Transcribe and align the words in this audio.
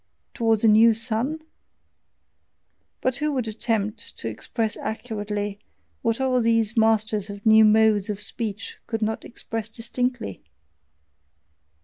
towards 0.33 0.63
a 0.63 0.67
new 0.67 0.95
sun? 0.95 1.41
But 3.01 3.17
who 3.17 3.31
would 3.33 3.47
attempt 3.47 4.17
to 4.17 4.27
express 4.27 4.75
accurately 4.77 5.59
what 6.01 6.19
all 6.19 6.41
these 6.41 6.75
masters 6.75 7.29
of 7.29 7.45
new 7.45 7.63
modes 7.63 8.09
of 8.09 8.19
speech 8.19 8.79
could 8.87 9.03
not 9.03 9.23
express 9.23 9.69
distinctly? 9.69 10.41